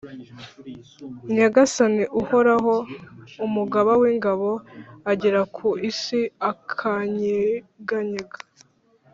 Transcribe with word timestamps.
nyagasani 1.35 2.03
uhoraho, 2.21 2.75
umugaba 3.45 3.91
w’ingabo, 4.01 4.51
agera 5.11 5.41
ku 5.55 5.67
isi 5.89 6.19
ikanyeganyega, 6.51 8.37